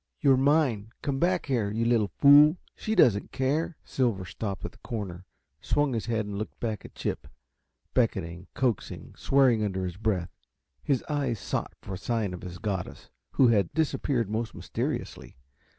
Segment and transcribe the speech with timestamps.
[0.19, 0.91] "You're mine.
[1.03, 5.27] Come back here, you little fool she doesn't care." Silver stopped at the corner,
[5.61, 7.27] swung his head and looked back at Chip,
[7.93, 10.31] beckoning, coaxing, swearing under his breath.
[10.81, 15.37] His eyes sought for sign of his goddess, who had disappeared most mysteriously.